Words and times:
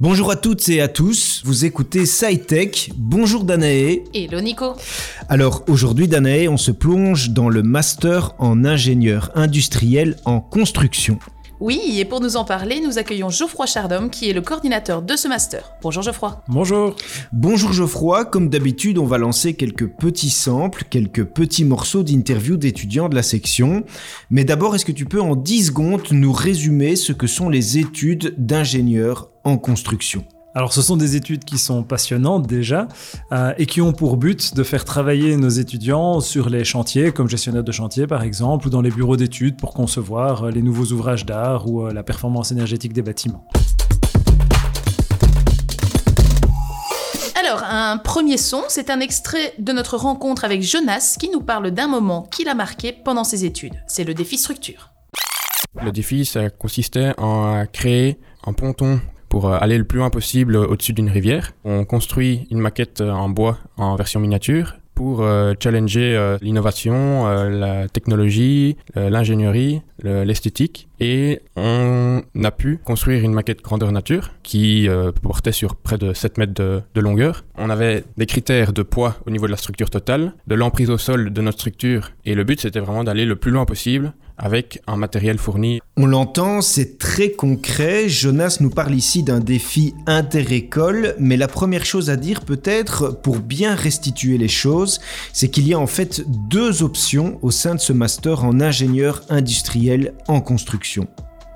Bonjour 0.00 0.30
à 0.30 0.36
toutes 0.36 0.68
et 0.68 0.80
à 0.80 0.86
tous, 0.86 1.42
vous 1.44 1.64
écoutez 1.64 2.06
SciTech. 2.06 2.92
Bonjour 2.96 3.42
Danae. 3.42 4.04
Hello 4.14 4.40
Nico. 4.40 4.76
Alors 5.28 5.64
aujourd'hui 5.66 6.06
Danae, 6.06 6.46
on 6.48 6.56
se 6.56 6.70
plonge 6.70 7.30
dans 7.30 7.48
le 7.48 7.64
master 7.64 8.32
en 8.38 8.64
ingénieur 8.64 9.32
industriel 9.34 10.14
en 10.24 10.40
construction. 10.40 11.18
Oui, 11.60 11.80
et 11.98 12.04
pour 12.04 12.20
nous 12.20 12.36
en 12.36 12.44
parler, 12.44 12.80
nous 12.80 12.98
accueillons 12.98 13.30
Geoffroy 13.30 13.66
Chardhomme, 13.66 14.10
qui 14.10 14.30
est 14.30 14.32
le 14.32 14.42
coordinateur 14.42 15.02
de 15.02 15.16
ce 15.16 15.26
master. 15.26 15.72
Bonjour 15.82 16.04
Geoffroy. 16.04 16.40
Bonjour. 16.46 16.94
Bonjour 17.32 17.72
Geoffroy, 17.72 18.24
comme 18.26 18.48
d'habitude, 18.48 18.96
on 18.96 19.06
va 19.06 19.18
lancer 19.18 19.54
quelques 19.54 19.88
petits 19.88 20.30
samples, 20.30 20.84
quelques 20.88 21.24
petits 21.24 21.64
morceaux 21.64 22.04
d'interviews 22.04 22.56
d'étudiants 22.56 23.08
de 23.08 23.16
la 23.16 23.24
section. 23.24 23.84
Mais 24.30 24.44
d'abord, 24.44 24.76
est-ce 24.76 24.84
que 24.84 24.92
tu 24.92 25.04
peux 25.04 25.20
en 25.20 25.34
10 25.34 25.66
secondes 25.66 26.02
nous 26.12 26.32
résumer 26.32 26.94
ce 26.94 27.12
que 27.12 27.26
sont 27.26 27.48
les 27.48 27.78
études 27.78 28.34
d'ingénieur 28.38 29.30
en 29.42 29.58
construction? 29.58 30.24
Alors 30.54 30.72
ce 30.72 30.80
sont 30.80 30.96
des 30.96 31.14
études 31.14 31.44
qui 31.44 31.58
sont 31.58 31.82
passionnantes 31.82 32.46
déjà 32.46 32.88
euh, 33.32 33.52
et 33.58 33.66
qui 33.66 33.82
ont 33.82 33.92
pour 33.92 34.16
but 34.16 34.54
de 34.54 34.62
faire 34.62 34.84
travailler 34.84 35.36
nos 35.36 35.50
étudiants 35.50 36.20
sur 36.20 36.48
les 36.48 36.64
chantiers 36.64 37.12
comme 37.12 37.28
gestionnaire 37.28 37.62
de 37.62 37.72
chantier 37.72 38.06
par 38.06 38.22
exemple 38.22 38.66
ou 38.66 38.70
dans 38.70 38.80
les 38.80 38.90
bureaux 38.90 39.16
d'études 39.16 39.58
pour 39.58 39.74
concevoir 39.74 40.44
euh, 40.44 40.50
les 40.50 40.62
nouveaux 40.62 40.86
ouvrages 40.86 41.26
d'art 41.26 41.68
ou 41.68 41.86
euh, 41.86 41.92
la 41.92 42.02
performance 42.02 42.50
énergétique 42.50 42.94
des 42.94 43.02
bâtiments. 43.02 43.46
Alors, 47.38 47.62
un 47.62 47.98
premier 47.98 48.36
son, 48.36 48.62
c'est 48.68 48.90
un 48.90 49.00
extrait 49.00 49.54
de 49.58 49.72
notre 49.72 49.96
rencontre 49.96 50.44
avec 50.44 50.62
Jonas 50.62 51.16
qui 51.18 51.30
nous 51.30 51.40
parle 51.40 51.70
d'un 51.70 51.86
moment 51.86 52.22
qu'il 52.22 52.48
a 52.48 52.54
marqué 52.54 52.92
pendant 52.92 53.24
ses 53.24 53.44
études. 53.44 53.74
C'est 53.86 54.04
le 54.04 54.12
défi 54.12 54.36
structure. 54.36 54.90
Le 55.82 55.92
défi, 55.92 56.26
ça 56.26 56.50
consistait 56.50 57.14
en 57.16 57.64
créer 57.66 58.18
un 58.44 58.52
ponton 58.52 59.00
pour 59.28 59.48
euh, 59.48 59.58
aller 59.60 59.78
le 59.78 59.84
plus 59.84 59.98
loin 59.98 60.10
possible 60.10 60.56
au-dessus 60.56 60.92
d'une 60.92 61.10
rivière. 61.10 61.52
On 61.64 61.84
construit 61.84 62.46
une 62.50 62.58
maquette 62.58 63.00
euh, 63.00 63.10
en 63.10 63.28
bois 63.28 63.58
en 63.76 63.96
version 63.96 64.20
miniature 64.20 64.76
pour 64.94 65.22
euh, 65.22 65.54
challenger 65.62 66.36
l'innovation, 66.42 67.24
la 67.28 67.88
technologie, 67.88 68.76
l'ingénierie, 68.96 69.80
l'esthétique. 70.02 70.88
Et 70.98 71.40
on 71.54 72.20
a 72.42 72.50
pu 72.50 72.78
construire 72.84 73.22
une 73.22 73.32
maquette 73.32 73.62
grandeur 73.62 73.92
nature 73.92 74.32
qui 74.42 74.88
portait 75.22 75.52
sur 75.52 75.76
près 75.76 75.98
de 75.98 76.12
7 76.12 76.38
mètres 76.38 76.52
de, 76.52 77.00
longueur. 77.00 77.44
On 77.56 77.70
avait 77.70 78.02
des 78.16 78.26
critères 78.26 78.72
de 78.72 78.82
poids 78.82 79.14
au 79.24 79.30
niveau 79.30 79.46
de 79.46 79.52
la 79.52 79.56
structure 79.56 79.88
totale, 79.88 80.32
de 80.48 80.56
l'emprise 80.56 80.90
au 80.90 80.98
sol 80.98 81.32
de 81.32 81.42
notre 81.42 81.58
structure. 81.58 82.10
Et 82.24 82.34
le 82.34 82.42
but, 82.42 82.60
c'était 82.60 82.80
vraiment 82.80 83.04
d'aller 83.04 83.24
le 83.24 83.36
plus 83.36 83.52
loin 83.52 83.66
possible 83.66 84.14
avec 84.38 84.80
un 84.86 84.96
matériel 84.96 85.38
fourni. 85.38 85.80
On 85.96 86.06
l'entend, 86.06 86.62
c'est 86.62 86.98
très 86.98 87.32
concret. 87.32 88.08
Jonas 88.08 88.58
nous 88.60 88.70
parle 88.70 88.94
ici 88.94 89.22
d'un 89.22 89.40
défi 89.40 89.94
inter-école, 90.06 91.14
mais 91.18 91.36
la 91.36 91.48
première 91.48 91.84
chose 91.84 92.08
à 92.08 92.16
dire 92.16 92.42
peut-être 92.42 93.20
pour 93.22 93.40
bien 93.40 93.74
restituer 93.74 94.38
les 94.38 94.48
choses, 94.48 95.00
c'est 95.32 95.48
qu'il 95.48 95.66
y 95.66 95.74
a 95.74 95.78
en 95.78 95.86
fait 95.86 96.22
deux 96.48 96.82
options 96.82 97.38
au 97.42 97.50
sein 97.50 97.74
de 97.74 97.80
ce 97.80 97.92
master 97.92 98.44
en 98.44 98.60
ingénieur 98.60 99.22
industriel 99.28 100.14
en 100.28 100.40
construction. 100.40 101.08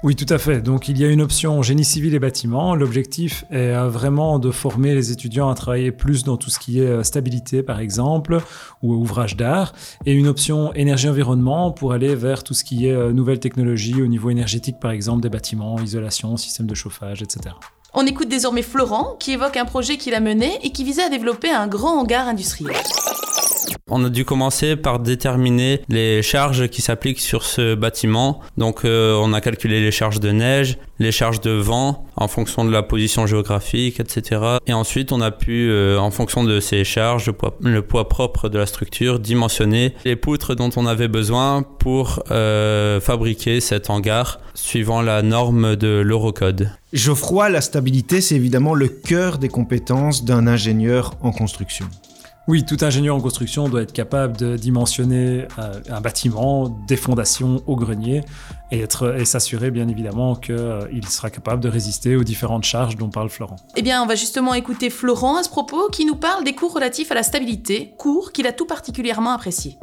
Oui, 0.04 0.16
tout 0.16 0.26
à 0.30 0.38
fait. 0.38 0.60
Donc 0.60 0.88
il 0.88 0.98
y 0.98 1.04
a 1.04 1.08
une 1.08 1.20
option 1.20 1.62
génie 1.62 1.84
civil 1.84 2.12
et 2.12 2.18
bâtiment. 2.18 2.74
L'objectif 2.74 3.44
est 3.52 3.72
euh, 3.72 3.88
vraiment 3.88 4.40
de 4.40 4.50
former 4.50 4.96
les 4.96 5.12
étudiants 5.12 5.48
à 5.48 5.54
travailler 5.54 5.92
plus 5.92 6.24
dans 6.24 6.36
tout 6.36 6.50
ce 6.50 6.58
qui 6.58 6.80
est 6.80 6.86
euh, 6.86 7.04
stabilité, 7.04 7.62
par 7.62 7.78
exemple, 7.78 8.40
ou 8.82 8.94
ouvrage 8.94 9.36
d'art, 9.36 9.72
et 10.04 10.12
une 10.12 10.26
option 10.26 10.74
énergie-environnement 10.74 11.70
pour 11.70 11.92
aller 11.92 12.16
vers 12.16 12.42
tout 12.42 12.52
ce 12.52 12.64
qui 12.64 12.88
est 12.88 12.92
euh, 12.92 13.12
nouvelles 13.12 13.38
technologies 13.38 14.02
au 14.02 14.08
niveau 14.08 14.28
énergétique, 14.30 14.80
par 14.80 14.90
exemple, 14.90 15.22
des 15.22 15.30
bâtiments, 15.30 15.78
isolation, 15.78 16.36
système 16.36 16.66
de 16.66 16.74
chauffage, 16.74 17.22
etc. 17.22 17.54
On 17.94 18.06
écoute 18.06 18.28
désormais 18.28 18.62
Florent 18.62 19.16
qui 19.20 19.32
évoque 19.32 19.58
un 19.58 19.66
projet 19.66 19.98
qu'il 19.98 20.14
a 20.14 20.20
mené 20.20 20.58
et 20.62 20.70
qui 20.70 20.82
visait 20.82 21.02
à 21.02 21.08
développer 21.10 21.50
un 21.50 21.66
grand 21.66 22.00
hangar 22.00 22.26
industriel. 22.26 22.74
On 23.90 24.02
a 24.02 24.08
dû 24.08 24.24
commencer 24.24 24.76
par 24.76 25.00
déterminer 25.00 25.82
les 25.90 26.22
charges 26.22 26.68
qui 26.68 26.80
s'appliquent 26.80 27.20
sur 27.20 27.44
ce 27.44 27.74
bâtiment. 27.74 28.40
Donc 28.56 28.86
euh, 28.86 29.14
on 29.22 29.34
a 29.34 29.42
calculé 29.42 29.80
les 29.80 29.90
charges 29.90 30.20
de 30.20 30.30
neige, 30.30 30.78
les 30.98 31.12
charges 31.12 31.42
de 31.42 31.50
vent 31.50 32.06
en 32.16 32.28
fonction 32.28 32.64
de 32.64 32.70
la 32.70 32.82
position 32.82 33.26
géographique, 33.26 34.00
etc. 34.00 34.40
Et 34.66 34.72
ensuite 34.72 35.12
on 35.12 35.20
a 35.20 35.30
pu, 35.30 35.68
euh, 35.68 35.98
en 35.98 36.10
fonction 36.10 36.44
de 36.44 36.60
ces 36.60 36.84
charges, 36.84 37.30
le 37.60 37.82
poids, 37.82 38.08
propre 38.08 38.48
de 38.48 38.58
la 38.58 38.64
structure, 38.64 39.20
dimensionner 39.20 39.94
les 40.06 40.16
poutres 40.16 40.56
dont 40.56 40.70
on 40.76 40.86
avait 40.86 41.08
besoin 41.08 41.62
pour 41.62 42.22
euh, 42.30 43.00
fabriquer 43.00 43.60
cet 43.60 43.90
hangar 43.90 44.40
suivant 44.54 45.02
la 45.02 45.20
norme 45.20 45.76
de 45.76 46.00
l'Eurocode. 46.02 46.70
Geoffroy, 46.92 47.48
la 47.48 47.62
stabilité, 47.62 48.20
c'est 48.20 48.34
évidemment 48.34 48.74
le 48.74 48.86
cœur 48.86 49.38
des 49.38 49.48
compétences 49.48 50.24
d'un 50.24 50.46
ingénieur 50.46 51.14
en 51.22 51.32
construction. 51.32 51.88
Oui, 52.48 52.66
tout 52.66 52.76
ingénieur 52.82 53.16
en 53.16 53.20
construction 53.20 53.66
doit 53.70 53.80
être 53.80 53.94
capable 53.94 54.36
de 54.36 54.58
dimensionner 54.58 55.46
euh, 55.58 55.80
un 55.88 56.00
bâtiment 56.02 56.68
des 56.86 56.96
fondations 56.96 57.62
au 57.66 57.76
grenier 57.76 58.20
et, 58.72 58.80
être, 58.80 59.18
et 59.18 59.24
s'assurer 59.24 59.70
bien 59.70 59.88
évidemment 59.88 60.34
qu'il 60.34 60.54
euh, 60.54 61.00
sera 61.08 61.30
capable 61.30 61.62
de 61.62 61.70
résister 61.70 62.14
aux 62.14 62.24
différentes 62.24 62.64
charges 62.64 62.96
dont 62.96 63.08
parle 63.08 63.30
Florent. 63.30 63.56
Eh 63.76 63.80
bien, 63.80 64.02
on 64.02 64.06
va 64.06 64.14
justement 64.14 64.52
écouter 64.52 64.90
Florent 64.90 65.38
à 65.38 65.44
ce 65.44 65.48
propos 65.48 65.88
qui 65.88 66.04
nous 66.04 66.16
parle 66.16 66.44
des 66.44 66.54
cours 66.54 66.74
relatifs 66.74 67.10
à 67.10 67.14
la 67.14 67.22
stabilité, 67.22 67.94
cours 67.96 68.32
qu'il 68.32 68.46
a 68.46 68.52
tout 68.52 68.66
particulièrement 68.66 69.32
appréciés. 69.32 69.78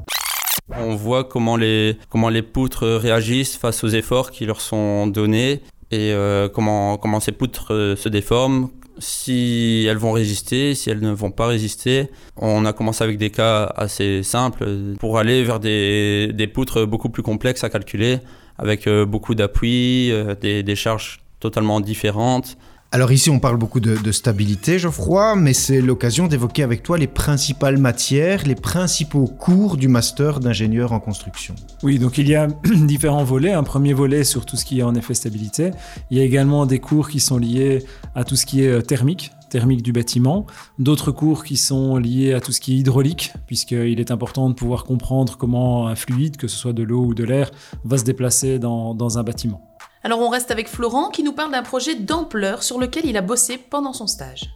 On 0.78 0.96
voit 0.96 1.24
comment 1.24 1.56
les, 1.56 1.98
comment 2.10 2.30
les 2.30 2.44
poutres 2.44 2.86
réagissent 2.86 3.56
face 3.56 3.84
aux 3.84 3.90
efforts 3.90 4.30
qui 4.30 4.46
leur 4.46 4.62
sont 4.62 5.08
donnés 5.08 5.64
et 5.92 6.14
euh, 6.14 6.50
comment, 6.50 6.98
comment 6.98 7.20
ces 7.20 7.32
poutres 7.32 7.96
se 7.98 8.10
déforment, 8.10 8.70
si 9.00 9.86
elles 9.90 9.98
vont 9.98 10.12
résister, 10.12 10.76
si 10.76 10.90
elles 10.90 11.00
ne 11.00 11.12
vont 11.12 11.32
pas 11.32 11.48
résister. 11.48 12.10
On 12.38 12.66
a 12.66 12.74
commencé 12.74 13.04
avec 13.04 13.18
des 13.18 13.32
cas 13.32 13.64
assez 13.76 14.24
simples 14.24 14.66
pour 15.00 15.18
aller 15.18 15.44
vers 15.44 15.60
des, 15.60 16.52
poutres 16.54 16.86
beaucoup 16.86 17.10
plus 17.10 17.24
complexes 17.24 17.64
à 17.64 17.70
calculer, 17.70 18.20
avec 18.58 18.88
euh, 18.88 19.06
beaucoup 19.06 19.36
d'appui, 19.36 20.12
euh, 20.12 20.36
des 20.36 20.76
charges 20.76 21.22
totalement 21.40 21.80
différentes. 21.80 22.58
Alors 22.92 23.12
ici, 23.12 23.30
on 23.30 23.38
parle 23.38 23.58
beaucoup 23.58 23.80
de, 23.80 24.12
stabilité, 24.12 24.80
Geoffroy, 24.80 25.36
mais 25.36 25.54
c'est 25.54 25.80
l'occasion 25.80 26.26
d'évoquer 26.26 26.64
avec 26.64 26.82
toi 26.82 26.98
les 26.98 27.06
principales 27.06 27.78
matières, 27.78 28.48
les 28.48 28.56
principaux 28.56 29.28
cours 29.28 29.78
du 29.78 29.88
master 29.88 30.40
d'ingénieur 30.40 30.92
en 30.92 31.00
construction. 31.00 31.54
Oui, 31.84 32.00
donc 32.00 32.18
il 32.18 32.28
y 32.28 32.34
a 32.34 32.48
différents 32.66 33.24
volets. 33.24 33.54
Un 33.54 33.62
premier 33.62 33.94
volet 33.94 34.24
sur 34.24 34.44
tout 34.44 34.56
ce 34.56 34.66
qui 34.66 34.80
est 34.80 34.84
en 34.84 34.96
effet 34.96 35.14
stabilité. 35.14 35.70
Il 36.10 36.18
y 36.18 36.20
a 36.22 36.24
également 36.24 36.66
des 36.66 36.80
cours 36.80 37.10
qui 37.10 37.20
sont 37.20 37.38
liés 37.38 37.86
à 38.16 38.24
tout 38.24 38.36
ce 38.36 38.48
qui 38.48 38.64
est 38.64 38.70
euh, 38.70 38.82
thermique, 38.82 39.34
thermique 39.52 39.84
du 39.84 39.92
bâtiment, 39.92 40.48
d'autres 40.80 41.12
cours 41.12 41.44
qui 41.44 41.58
sont 41.58 41.98
liés 41.98 42.34
à 42.34 42.42
tout 42.42 42.52
ce 42.52 42.60
qui 42.60 42.74
est 42.74 42.78
hydraulique, 42.78 43.34
puisqu'il 43.46 44.00
est 44.00 44.10
important 44.10 44.50
de 44.50 44.56
pouvoir 44.56 44.84
comprendre 44.84 45.38
comment 45.38 45.88
un 45.88 45.96
fluide, 45.96 46.38
que 46.38 46.48
ce 46.48 46.58
soit 46.58 46.74
de 46.74 46.82
l'eau 46.82 47.06
ou 47.06 47.14
de 47.14 47.24
l'air, 47.24 47.52
va 47.84 48.00
se 48.00 48.04
déplacer 48.04 48.58
dans 48.58 49.18
un 49.20 49.24
bâtiment. 49.24 49.69
Alors 50.04 50.20
on 50.22 50.30
reste 50.30 50.50
avec 50.52 50.70
Florent 50.70 51.10
qui 51.10 51.24
nous 51.24 51.34
parle 51.34 51.52
d'un 51.52 51.64
projet 51.64 51.96
d'ampleur 51.96 52.64
sur 52.64 52.80
lequel 52.80 53.06
il 53.06 53.18
a 53.18 53.22
bossé 53.22 53.58
pendant 53.58 53.92
son 53.92 54.08
stage. 54.08 54.50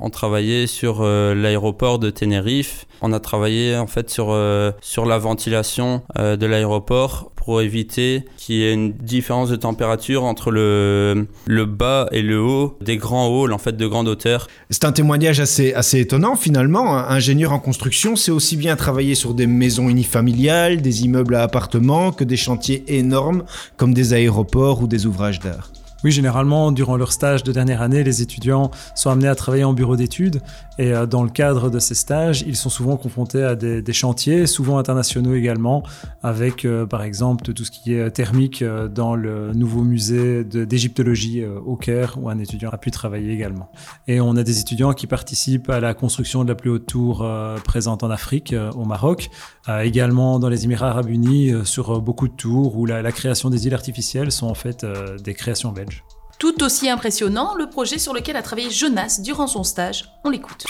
On 0.00 0.10
travaillait 0.10 0.66
sur 0.66 1.00
euh, 1.00 1.34
l'aéroport 1.34 1.98
de 1.98 2.10
Tenerife. 2.10 2.86
On 3.00 3.12
a 3.12 3.20
travaillé 3.20 3.76
en 3.76 3.86
fait 3.86 4.10
sur, 4.10 4.30
euh, 4.30 4.72
la 5.06 5.18
ventilation 5.18 6.02
euh, 6.18 6.36
de 6.36 6.44
l'aéroport 6.46 7.31
pour 7.44 7.60
éviter 7.60 8.24
qu'il 8.36 8.56
y 8.56 8.64
ait 8.64 8.72
une 8.72 8.92
différence 8.92 9.48
de 9.50 9.56
température 9.56 10.24
entre 10.24 10.50
le, 10.50 11.26
le 11.46 11.64
bas 11.64 12.08
et 12.12 12.22
le 12.22 12.40
haut 12.40 12.76
des 12.80 12.96
grands 12.96 13.42
halls, 13.42 13.52
en 13.52 13.58
fait, 13.58 13.76
de 13.76 13.86
grande 13.86 14.08
hauteur. 14.08 14.46
C'est 14.70 14.84
un 14.84 14.92
témoignage 14.92 15.40
assez, 15.40 15.74
assez 15.74 16.00
étonnant 16.00 16.36
finalement. 16.36 16.96
Un 16.96 17.08
ingénieur 17.08 17.52
en 17.52 17.58
construction, 17.58 18.16
c'est 18.16 18.30
aussi 18.30 18.56
bien 18.56 18.76
travailler 18.76 19.14
sur 19.14 19.34
des 19.34 19.46
maisons 19.46 19.88
unifamiliales, 19.88 20.82
des 20.82 21.04
immeubles 21.04 21.34
à 21.34 21.42
appartements, 21.42 22.12
que 22.12 22.24
des 22.24 22.36
chantiers 22.36 22.84
énormes 22.86 23.44
comme 23.76 23.92
des 23.92 24.14
aéroports 24.14 24.82
ou 24.82 24.86
des 24.86 25.06
ouvrages 25.06 25.40
d'art. 25.40 25.70
Oui, 26.04 26.10
généralement, 26.10 26.72
durant 26.72 26.96
leur 26.96 27.12
stage 27.12 27.44
de 27.44 27.52
dernière 27.52 27.80
année, 27.82 28.02
les 28.02 28.22
étudiants 28.22 28.70
sont 28.94 29.10
amenés 29.10 29.28
à 29.28 29.34
travailler 29.34 29.64
en 29.64 29.72
bureau 29.72 29.96
d'études 29.96 30.42
et 30.78 30.92
euh, 30.92 31.06
dans 31.06 31.22
le 31.22 31.28
cadre 31.28 31.70
de 31.70 31.78
ces 31.78 31.94
stages, 31.94 32.42
ils 32.42 32.56
sont 32.56 32.70
souvent 32.70 32.96
confrontés 32.96 33.42
à 33.42 33.54
des, 33.54 33.92
chantiers, 33.92 34.46
souvent 34.46 34.78
internationaux 34.78 35.34
également, 35.34 35.82
avec 36.22 36.64
euh, 36.64 36.86
par 36.86 37.02
exemple 37.02 37.52
tout 37.52 37.64
ce 37.64 37.70
qui 37.70 37.94
est 37.94 38.10
thermique 38.10 38.62
euh, 38.62 38.88
dans 38.88 39.14
le 39.14 39.52
nouveau 39.52 39.82
musée 39.82 40.44
d'égyptologie 40.44 41.44
au 41.44 41.76
Caire 41.76 42.16
où 42.20 42.28
un 42.28 42.38
étudiant 42.38 42.70
a 42.70 42.78
pu 42.78 42.90
travailler 42.90 43.32
également. 43.32 43.70
Et 44.08 44.20
on 44.20 44.36
a 44.36 44.42
des 44.42 44.60
étudiants 44.60 44.92
qui 44.92 45.06
participent 45.06 45.68
à 45.68 45.80
la 45.80 45.94
construction 45.94 46.44
de 46.44 46.48
la 46.48 46.54
plus 46.54 46.70
haute 46.70 46.86
tour 46.86 47.26
présente 47.64 48.02
en 48.02 48.10
Afrique, 48.10 48.54
au 48.74 48.84
Maroc, 48.84 49.30
également 49.82 50.38
dans 50.38 50.48
les 50.48 50.64
Émirats 50.64 50.90
arabes 50.90 51.10
unis 51.10 51.52
sur 51.64 52.00
beaucoup 52.00 52.28
de 52.28 52.34
tours 52.34 52.76
où 52.76 52.86
la, 52.86 53.12
création 53.12 53.50
des 53.50 53.66
îles 53.66 53.74
artificielles 53.74 54.32
sont 54.32 54.46
en 54.46 54.54
fait 54.54 54.86
des 55.22 55.34
créations 55.34 55.72
belges. 55.72 55.91
Tout 56.42 56.64
aussi 56.64 56.90
impressionnant, 56.90 57.54
le 57.54 57.68
projet 57.70 57.98
sur 57.98 58.12
lequel 58.12 58.34
a 58.34 58.42
travaillé 58.42 58.68
Jonas 58.68 59.20
durant 59.22 59.46
son 59.46 59.62
stage. 59.62 60.06
On 60.24 60.30
l'écoute. 60.30 60.66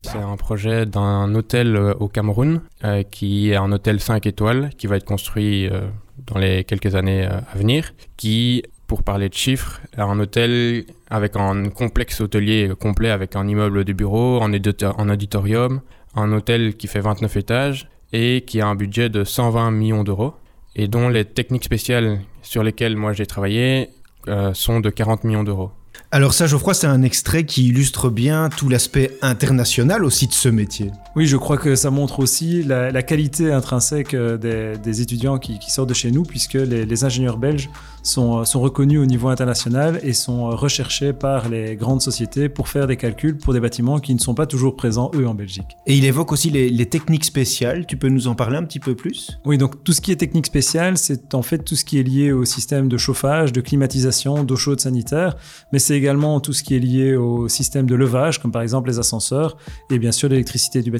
C'est 0.00 0.16
un 0.16 0.38
projet 0.38 0.86
d'un 0.86 1.34
hôtel 1.34 1.76
euh, 1.76 1.92
au 2.00 2.08
Cameroun, 2.08 2.62
euh, 2.84 3.02
qui 3.02 3.50
est 3.50 3.56
un 3.56 3.70
hôtel 3.70 4.00
5 4.00 4.24
étoiles, 4.24 4.70
qui 4.78 4.86
va 4.86 4.96
être 4.96 5.04
construit 5.04 5.66
euh, 5.66 5.82
dans 6.26 6.38
les 6.38 6.64
quelques 6.64 6.94
années 6.94 7.26
à 7.26 7.54
venir, 7.54 7.92
qui, 8.16 8.62
pour 8.86 9.02
parler 9.02 9.28
de 9.28 9.34
chiffres, 9.34 9.82
est 9.94 10.00
un 10.00 10.18
hôtel 10.18 10.86
avec 11.10 11.36
un 11.36 11.68
complexe 11.68 12.22
hôtelier 12.22 12.72
complet 12.80 13.10
avec 13.10 13.36
un 13.36 13.46
immeuble 13.46 13.84
de 13.84 13.92
bureau, 13.92 14.42
un, 14.42 14.50
un 14.54 15.10
auditorium, 15.10 15.82
un 16.14 16.32
hôtel 16.32 16.78
qui 16.78 16.86
fait 16.86 17.00
29 17.00 17.36
étages 17.36 17.90
et 18.14 18.42
qui 18.46 18.62
a 18.62 18.68
un 18.68 18.74
budget 18.74 19.10
de 19.10 19.24
120 19.24 19.70
millions 19.70 20.02
d'euros 20.02 20.32
et 20.76 20.88
dont 20.88 21.10
les 21.10 21.26
techniques 21.26 21.64
spéciales 21.64 22.20
sur 22.40 22.62
lesquelles 22.62 22.96
moi 22.96 23.12
j'ai 23.12 23.26
travaillé 23.26 23.90
euh, 24.28 24.52
sont 24.54 24.80
de 24.80 24.90
40 24.90 25.24
millions 25.24 25.44
d'euros. 25.44 25.70
Alors 26.12 26.34
ça, 26.34 26.46
Geoffroy, 26.46 26.74
c'est 26.74 26.86
un 26.86 27.02
extrait 27.02 27.44
qui 27.44 27.68
illustre 27.68 28.10
bien 28.10 28.48
tout 28.48 28.68
l'aspect 28.68 29.16
international 29.22 30.04
aussi 30.04 30.26
de 30.26 30.32
ce 30.32 30.48
métier. 30.48 30.90
Oui, 31.16 31.26
je 31.26 31.36
crois 31.36 31.56
que 31.56 31.74
ça 31.74 31.90
montre 31.90 32.20
aussi 32.20 32.62
la, 32.62 33.02
qualité 33.02 33.50
intrinsèque 33.50 34.14
euh, 34.14 34.76
des, 34.76 35.00
étudiants 35.00 35.38
qui, 35.38 35.58
sortent 35.68 35.88
de 35.88 35.94
chez 35.94 36.12
nous, 36.12 36.22
puisque 36.22 36.54
les, 36.54 37.04
ingénieurs 37.04 37.36
belges 37.36 37.68
sont, 38.04 38.44
sont, 38.44 38.60
reconnus 38.60 39.00
au 39.00 39.06
niveau 39.06 39.28
international 39.28 39.98
et 40.04 40.12
sont 40.12 40.50
recherchés 40.50 41.12
par 41.12 41.48
les 41.48 41.74
grandes 41.74 42.00
sociétés 42.00 42.48
pour 42.48 42.68
faire 42.68 42.86
des 42.86 42.96
calculs 42.96 43.36
pour 43.36 43.52
des 43.52 43.60
bâtiments 43.60 43.98
qui 43.98 44.14
ne 44.14 44.20
sont 44.20 44.34
pas 44.34 44.46
toujours 44.46 44.76
présents, 44.76 45.10
eux, 45.16 45.26
en 45.26 45.34
Belgique. 45.34 45.76
Et 45.86 45.96
il 45.96 46.04
évoque 46.04 46.30
aussi 46.30 46.48
les, 46.48 46.70
les 46.70 46.86
techniques 46.86 47.24
spéciales. 47.24 47.86
Tu 47.86 47.96
peux 47.96 48.08
nous 48.08 48.28
en 48.28 48.36
parler 48.36 48.56
un 48.56 48.64
petit 48.64 48.80
peu 48.80 48.94
plus? 48.94 49.36
Oui, 49.44 49.58
donc 49.58 49.82
tout 49.82 49.92
ce 49.92 50.00
qui 50.00 50.12
est 50.12 50.16
technique 50.16 50.46
spéciale, 50.46 50.96
c'est 50.96 51.34
en 51.34 51.42
fait 51.42 51.58
tout 51.58 51.74
ce 51.74 51.84
qui 51.84 51.98
est 51.98 52.04
lié 52.04 52.30
au 52.30 52.44
système 52.44 52.88
de 52.88 52.96
chauffage, 52.96 53.52
de 53.52 53.60
climatisation, 53.60 54.44
d'eau 54.44 54.56
chaude 54.56 54.80
sanitaire, 54.80 55.36
mais 55.72 55.80
c'est 55.80 55.96
également 55.96 56.38
tout 56.38 56.52
ce 56.52 56.62
qui 56.62 56.76
est 56.76 56.80
lié 56.80 57.16
au 57.16 57.48
système 57.48 57.86
de 57.86 57.96
levage, 57.96 58.40
comme 58.40 58.52
par 58.52 58.62
exemple 58.62 58.88
les 58.88 59.00
ascenseurs, 59.00 59.56
et 59.90 59.98
bien 59.98 60.12
sûr 60.12 60.28
l'électricité 60.28 60.82
du 60.82 60.92
bâtiment. 60.92 60.99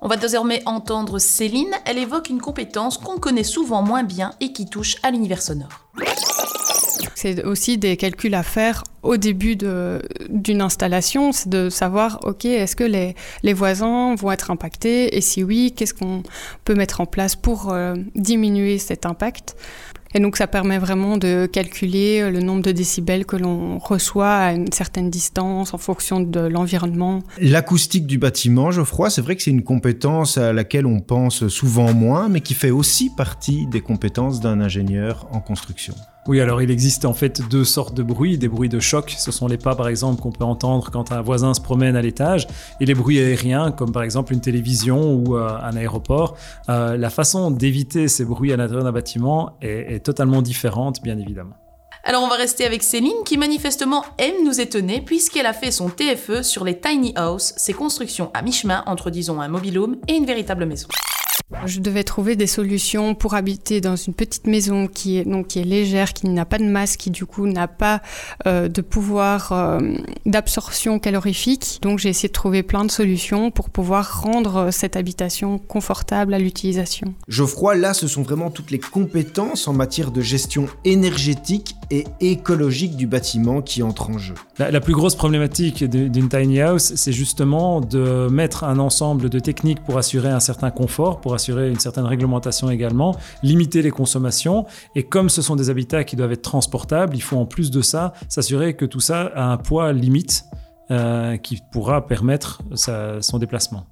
On 0.00 0.08
va 0.08 0.16
désormais 0.16 0.62
entendre 0.66 1.18
Céline. 1.18 1.72
Elle 1.84 1.98
évoque 1.98 2.28
une 2.28 2.40
compétence 2.40 2.98
qu'on 2.98 3.18
connaît 3.18 3.44
souvent 3.44 3.82
moins 3.82 4.02
bien 4.02 4.32
et 4.40 4.52
qui 4.52 4.66
touche 4.66 4.96
à 5.02 5.10
l'univers 5.10 5.40
sonore. 5.40 5.86
C'est 7.14 7.44
aussi 7.44 7.78
des 7.78 7.96
calculs 7.96 8.34
à 8.34 8.42
faire 8.42 8.82
au 9.02 9.16
début 9.16 9.56
d'une 9.56 10.60
installation, 10.60 11.30
c'est 11.30 11.48
de 11.48 11.70
savoir, 11.70 12.18
OK, 12.24 12.44
est-ce 12.44 12.74
que 12.74 12.84
les, 12.84 13.14
les, 13.44 13.52
voisins 13.52 14.16
vont 14.16 14.32
être 14.32 14.50
impactés? 14.50 15.16
Et 15.16 15.20
si 15.20 15.44
oui, 15.44 15.72
qu'est-ce 15.76 15.94
qu'on 15.94 16.22
peut 16.64 16.74
mettre 16.74 17.00
en 17.00 17.06
place 17.06 17.36
pour 17.36 17.72
euh, 17.72 17.94
diminuer 18.16 18.78
cet 18.78 19.06
impact? 19.06 19.56
Et 20.14 20.20
donc 20.20 20.36
ça 20.36 20.46
permet 20.46 20.78
vraiment 20.78 21.16
de 21.16 21.46
calculer 21.46 22.20
euh, 22.20 22.30
le 22.30 22.40
nombre 22.40 22.62
de 22.62 22.72
décibels 22.72 23.24
que 23.24 23.36
l'on 23.36 23.78
reçoit 23.78 24.34
à 24.34 24.52
une 24.52 24.72
certaine 24.72 25.10
distance 25.10 25.74
en 25.74 25.78
fonction 25.78 26.20
de 26.20 26.40
l'environnement. 26.40 27.22
L'acoustique 27.40 28.06
du 28.06 28.18
bâtiment, 28.18 28.70
Geoffroy, 28.70 29.10
c'est 29.10 29.22
vrai 29.22 29.36
que 29.36 29.42
c'est 29.42 29.50
une 29.50 29.62
compétence 29.62 30.38
à 30.38 30.52
laquelle 30.52 30.86
on 30.86 31.00
pense 31.00 31.48
souvent 31.48 31.92
moins, 31.92 32.28
mais 32.28 32.40
qui 32.40 32.54
fait 32.54 32.70
aussi 32.70 33.10
partie 33.16 33.66
des 33.66 33.80
compétences 33.80 34.40
d'un 34.40 34.60
ingénieur 34.60 35.26
en 35.32 35.40
construction. 35.40 35.94
Oui, 36.28 36.40
alors 36.40 36.62
il 36.62 36.70
existe 36.70 37.04
en 37.04 37.14
fait 37.14 37.48
deux 37.48 37.64
sortes 37.64 37.94
de 37.94 38.02
bruits. 38.04 38.38
Des 38.38 38.46
bruits 38.46 38.68
de 38.68 38.78
choc, 38.78 39.12
ce 39.18 39.32
sont 39.32 39.48
les 39.48 39.58
pas 39.58 39.74
par 39.74 39.88
exemple 39.88 40.22
qu'on 40.22 40.30
peut 40.30 40.44
entendre 40.44 40.88
quand 40.92 41.10
un 41.10 41.20
voisin 41.20 41.52
se 41.52 41.60
promène 41.60 41.96
à 41.96 42.02
l'étage, 42.02 42.46
et 42.80 42.86
les 42.86 42.94
bruits 42.94 43.18
aériens, 43.18 43.72
comme 43.72 43.90
par 43.90 44.04
exemple 44.04 44.32
une 44.32 44.40
télévision 44.40 45.14
ou 45.14 45.36
euh, 45.36 45.48
un 45.48 45.76
aéroport. 45.76 46.36
Euh, 46.68 46.96
la 46.96 47.10
façon 47.10 47.50
d'éviter 47.50 48.06
ces 48.06 48.24
bruits 48.24 48.52
à 48.52 48.56
l'intérieur 48.56 48.84
d'un 48.84 48.92
bâtiment 48.92 49.56
est, 49.60 50.04
totalement 50.04 50.42
différente, 50.42 51.02
bien 51.02 51.18
évidemment. 51.18 51.54
Alors 52.04 52.22
on 52.22 52.28
va 52.28 52.36
rester 52.36 52.64
avec 52.64 52.84
Céline 52.84 53.24
qui 53.24 53.36
manifestement 53.36 54.04
aime 54.18 54.44
nous 54.44 54.60
étonner 54.60 55.00
puisqu'elle 55.00 55.46
a 55.46 55.52
fait 55.52 55.70
son 55.70 55.88
TFE 55.88 56.42
sur 56.42 56.64
les 56.64 56.78
tiny 56.78 57.12
house, 57.16 57.52
ces 57.56 57.72
constructions 57.72 58.30
à 58.34 58.42
mi-chemin 58.42 58.82
entre 58.86 59.10
disons 59.10 59.40
un 59.40 59.48
mobilhome 59.48 59.96
et 60.08 60.14
une 60.14 60.26
véritable 60.26 60.66
maison. 60.66 60.88
Je 61.66 61.80
devais 61.80 62.02
trouver 62.02 62.34
des 62.34 62.46
solutions 62.46 63.14
pour 63.14 63.34
habiter 63.34 63.80
dans 63.80 63.96
une 63.96 64.14
petite 64.14 64.46
maison 64.46 64.88
qui 64.88 65.18
est, 65.18 65.24
donc, 65.24 65.48
qui 65.48 65.60
est 65.60 65.64
légère, 65.64 66.12
qui 66.12 66.28
n'a 66.28 66.44
pas 66.44 66.58
de 66.58 66.64
masse, 66.64 66.96
qui 66.96 67.10
du 67.10 67.26
coup 67.26 67.46
n'a 67.46 67.68
pas 67.68 68.00
euh, 68.46 68.68
de 68.68 68.80
pouvoir 68.80 69.52
euh, 69.52 69.78
d'absorption 70.26 70.98
calorifique. 70.98 71.78
Donc 71.82 71.98
j'ai 71.98 72.08
essayé 72.08 72.28
de 72.28 72.32
trouver 72.32 72.62
plein 72.62 72.84
de 72.84 72.90
solutions 72.90 73.50
pour 73.50 73.70
pouvoir 73.70 74.22
rendre 74.22 74.56
euh, 74.56 74.70
cette 74.70 74.96
habitation 74.96 75.58
confortable 75.58 76.34
à 76.34 76.38
l'utilisation. 76.38 77.14
Geoffroy, 77.28 77.76
là, 77.76 77.94
ce 77.94 78.08
sont 78.08 78.22
vraiment 78.22 78.50
toutes 78.50 78.70
les 78.70 78.80
compétences 78.80 79.68
en 79.68 79.72
matière 79.72 80.10
de 80.10 80.20
gestion 80.20 80.66
énergétique 80.84 81.76
et 81.90 82.04
écologique 82.20 82.96
du 82.96 83.06
bâtiment 83.06 83.62
qui 83.62 83.82
entrent 83.82 84.10
en 84.10 84.18
jeu. 84.18 84.34
La, 84.58 84.70
la 84.70 84.80
plus 84.80 84.94
grosse 84.94 85.14
problématique 85.14 85.84
d'une 85.84 86.28
tiny 86.28 86.60
house, 86.60 86.92
c'est 86.96 87.12
justement 87.12 87.80
de 87.80 88.28
mettre 88.30 88.64
un 88.64 88.78
ensemble 88.78 89.28
de 89.28 89.38
techniques 89.38 89.82
pour 89.84 89.98
assurer 89.98 90.30
un 90.30 90.40
certain 90.40 90.70
confort, 90.70 91.20
pour 91.20 91.34
assurer 91.34 91.70
une 91.70 91.78
certaine 91.78 92.04
réglementation 92.04 92.70
également, 92.70 93.16
limiter 93.42 93.82
les 93.82 93.90
consommations. 93.90 94.66
Et 94.94 95.02
comme 95.02 95.28
ce 95.28 95.42
sont 95.42 95.56
des 95.56 95.70
habitats 95.70 96.04
qui 96.04 96.16
doivent 96.16 96.32
être 96.32 96.42
transportables, 96.42 97.16
il 97.16 97.22
faut 97.22 97.36
en 97.36 97.46
plus 97.46 97.70
de 97.70 97.82
ça 97.82 98.12
s'assurer 98.28 98.74
que 98.74 98.84
tout 98.84 99.00
ça 99.00 99.30
a 99.34 99.44
un 99.44 99.56
poids 99.56 99.92
limite 99.92 100.44
euh, 100.90 101.36
qui 101.36 101.60
pourra 101.70 102.06
permettre 102.06 102.62
son 102.74 103.38
déplacement. 103.38 103.86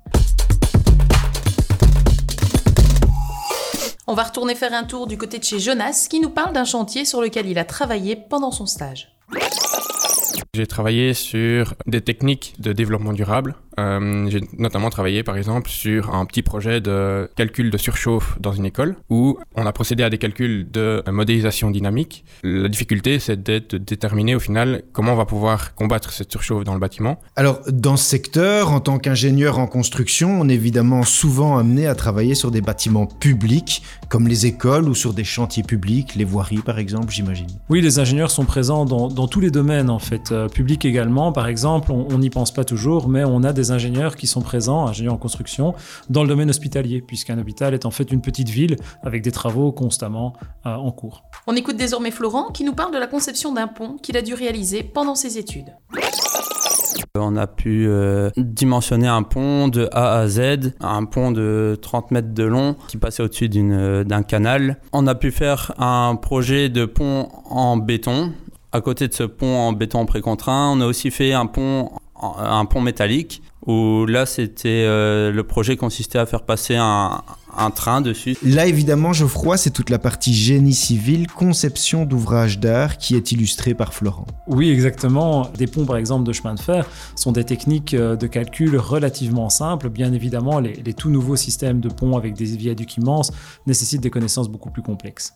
On 4.10 4.14
va 4.14 4.24
retourner 4.24 4.56
faire 4.56 4.74
un 4.74 4.82
tour 4.82 5.06
du 5.06 5.16
côté 5.16 5.38
de 5.38 5.44
chez 5.44 5.60
Jonas 5.60 6.08
qui 6.10 6.18
nous 6.18 6.30
parle 6.30 6.52
d'un 6.52 6.64
chantier 6.64 7.04
sur 7.04 7.22
lequel 7.22 7.46
il 7.46 7.60
a 7.60 7.64
travaillé 7.64 8.16
pendant 8.16 8.50
son 8.50 8.66
stage. 8.66 9.14
J'ai 10.52 10.66
travaillé 10.66 11.14
sur 11.14 11.74
des 11.86 12.00
techniques 12.00 12.56
de 12.58 12.72
développement 12.72 13.12
durable. 13.12 13.54
Euh, 13.80 14.28
j'ai 14.28 14.42
notamment 14.58 14.90
travaillé 14.90 15.22
par 15.22 15.36
exemple 15.36 15.70
sur 15.70 16.14
un 16.14 16.24
petit 16.26 16.42
projet 16.42 16.80
de 16.80 17.30
calcul 17.36 17.70
de 17.70 17.78
surchauffe 17.78 18.36
dans 18.40 18.52
une 18.52 18.66
école 18.66 18.96
où 19.08 19.38
on 19.54 19.64
a 19.66 19.72
procédé 19.72 20.02
à 20.02 20.10
des 20.10 20.18
calculs 20.18 20.70
de 20.70 21.02
modélisation 21.10 21.70
dynamique. 21.70 22.24
La 22.42 22.68
difficulté 22.68 23.18
c'est 23.18 23.42
de 23.42 23.78
déterminer 23.78 24.34
au 24.34 24.40
final 24.40 24.82
comment 24.92 25.12
on 25.12 25.16
va 25.16 25.24
pouvoir 25.24 25.74
combattre 25.74 26.12
cette 26.12 26.30
surchauffe 26.30 26.64
dans 26.64 26.74
le 26.74 26.80
bâtiment. 26.80 27.20
Alors 27.36 27.60
dans 27.68 27.96
ce 27.96 28.04
secteur, 28.04 28.72
en 28.72 28.80
tant 28.80 28.98
qu'ingénieur 28.98 29.58
en 29.58 29.66
construction, 29.66 30.40
on 30.40 30.48
est 30.48 30.54
évidemment 30.54 31.02
souvent 31.02 31.56
amené 31.56 31.86
à 31.86 31.94
travailler 31.94 32.34
sur 32.34 32.50
des 32.50 32.60
bâtiments 32.60 33.06
publics 33.06 33.82
comme 34.08 34.28
les 34.28 34.46
écoles 34.46 34.88
ou 34.88 34.94
sur 34.94 35.14
des 35.14 35.24
chantiers 35.24 35.62
publics, 35.62 36.14
les 36.16 36.24
voiries 36.24 36.58
par 36.58 36.78
exemple 36.78 37.12
j'imagine. 37.12 37.46
Oui, 37.70 37.80
les 37.80 37.98
ingénieurs 37.98 38.30
sont 38.30 38.44
présents 38.44 38.84
dans, 38.84 39.08
dans 39.08 39.26
tous 39.26 39.40
les 39.40 39.50
domaines 39.50 39.88
en 39.90 39.98
fait. 39.98 40.32
Euh, 40.32 40.48
public 40.48 40.84
également, 40.84 41.32
par 41.32 41.46
exemple, 41.46 41.92
on 41.92 42.18
n'y 42.18 42.30
pense 42.30 42.52
pas 42.52 42.64
toujours, 42.64 43.08
mais 43.08 43.24
on 43.24 43.42
a 43.42 43.52
des 43.52 43.69
ingénieurs 43.70 44.16
qui 44.16 44.26
sont 44.26 44.40
présents, 44.40 44.86
ingénieurs 44.86 45.14
en 45.14 45.18
construction, 45.18 45.74
dans 46.08 46.22
le 46.22 46.28
domaine 46.28 46.50
hospitalier, 46.50 47.02
puisqu'un 47.02 47.38
hôpital 47.38 47.74
est 47.74 47.86
en 47.86 47.90
fait 47.90 48.10
une 48.12 48.20
petite 48.20 48.48
ville 48.48 48.76
avec 49.02 49.22
des 49.22 49.32
travaux 49.32 49.72
constamment 49.72 50.34
euh, 50.66 50.74
en 50.74 50.90
cours. 50.90 51.24
On 51.46 51.56
écoute 51.56 51.76
désormais 51.76 52.10
Florent 52.10 52.50
qui 52.50 52.64
nous 52.64 52.74
parle 52.74 52.92
de 52.92 52.98
la 52.98 53.06
conception 53.06 53.52
d'un 53.52 53.68
pont 53.68 53.96
qu'il 53.96 54.16
a 54.16 54.22
dû 54.22 54.34
réaliser 54.34 54.82
pendant 54.82 55.14
ses 55.14 55.38
études. 55.38 55.74
On 57.16 57.36
a 57.36 57.46
pu 57.46 57.86
euh, 57.88 58.30
dimensionner 58.36 59.08
un 59.08 59.22
pont 59.22 59.68
de 59.68 59.88
A 59.92 60.18
à 60.18 60.28
Z, 60.28 60.74
un 60.80 61.04
pont 61.04 61.32
de 61.32 61.76
30 61.80 62.12
mètres 62.12 62.32
de 62.32 62.44
long 62.44 62.76
qui 62.88 62.98
passait 62.98 63.22
au-dessus 63.22 63.48
d'un 63.48 64.22
canal. 64.22 64.78
On 64.92 65.06
a 65.06 65.14
pu 65.14 65.32
faire 65.32 65.72
un 65.78 66.14
projet 66.16 66.68
de 66.68 66.84
pont 66.84 67.28
en 67.46 67.76
béton 67.76 68.32
à 68.72 68.80
côté 68.80 69.08
de 69.08 69.14
ce 69.14 69.24
pont 69.24 69.58
en 69.58 69.72
béton 69.72 70.06
précontraint, 70.06 70.70
on 70.70 70.80
a 70.80 70.86
aussi 70.86 71.10
fait 71.10 71.32
un 71.32 71.46
pont, 71.46 71.90
un 72.22 72.64
pont 72.64 72.80
métallique 72.80 73.42
où 73.66 74.06
là 74.06 74.26
c'était 74.26 74.84
euh, 74.86 75.30
le 75.30 75.42
projet 75.44 75.76
consistait 75.76 76.18
à 76.18 76.26
faire 76.26 76.42
passer 76.42 76.76
un, 76.76 77.22
un 77.56 77.70
train 77.70 78.00
dessus. 78.00 78.36
Là, 78.42 78.66
évidemment, 78.66 79.12
Geoffroy, 79.12 79.56
c'est 79.56 79.70
toute 79.70 79.90
la 79.90 79.98
partie 79.98 80.34
génie 80.34 80.74
civil, 80.74 81.26
conception 81.26 82.04
d'ouvrages 82.04 82.58
d'art 82.58 82.98
qui 82.98 83.16
est 83.16 83.32
illustrée 83.32 83.74
par 83.74 83.94
Florent. 83.94 84.26
Oui, 84.46 84.70
exactement. 84.70 85.48
Des 85.56 85.66
ponts, 85.66 85.84
par 85.84 85.96
exemple, 85.96 86.26
de 86.26 86.32
chemin 86.32 86.54
de 86.54 86.60
fer 86.60 86.86
sont 87.16 87.32
des 87.32 87.44
techniques 87.44 87.94
euh, 87.94 88.16
de 88.16 88.26
calcul 88.26 88.76
relativement 88.76 89.48
simples. 89.48 89.88
Bien 89.88 90.12
évidemment, 90.12 90.60
les, 90.60 90.94
tout 90.94 91.10
nouveaux 91.10 91.36
systèmes 91.36 91.80
de 91.80 91.88
ponts 91.88 92.16
avec 92.16 92.34
des 92.34 92.44
viaducs 92.56 92.96
immenses 92.96 93.32
nécessitent 93.66 94.02
des 94.02 94.10
connaissances 94.10 94.48
beaucoup 94.48 94.70
plus 94.70 94.82
complexes. 94.82 95.34